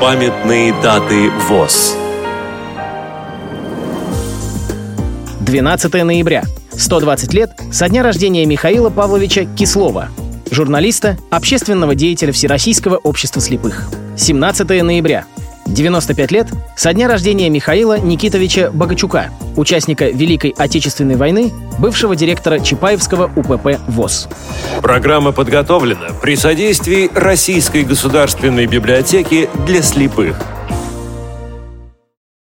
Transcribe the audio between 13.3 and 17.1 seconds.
слепых. 17 ноября. 95 лет со дня